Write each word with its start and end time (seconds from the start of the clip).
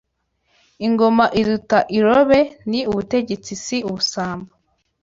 Ingoma 0.85 1.25
iruta 1.39 1.79
irobe 1.97 2.39
ni 2.69 2.79
Ubutegetsi 2.91 3.51
si 3.63 3.77
ubusambo 3.89 4.49